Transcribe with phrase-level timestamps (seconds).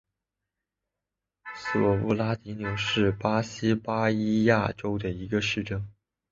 [1.53, 5.87] 索布拉迪纽是巴西巴伊亚州的一个市镇。